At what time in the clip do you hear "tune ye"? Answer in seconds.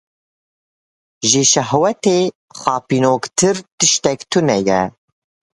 4.31-4.81